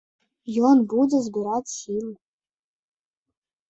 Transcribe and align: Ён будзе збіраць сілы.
Ён 0.69 0.77
будзе 0.95 1.21
збіраць 1.27 1.71
сілы. 1.77 2.13